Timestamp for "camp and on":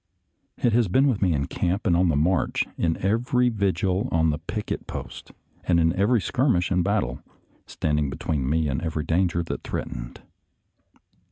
1.45-2.09